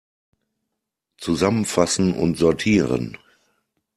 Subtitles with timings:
[1.19, 3.19] Zusammenfassen und sortieren!